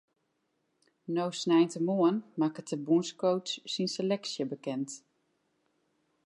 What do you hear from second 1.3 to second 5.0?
sneintemoarn makket de bûnscoach syn seleksje bekend.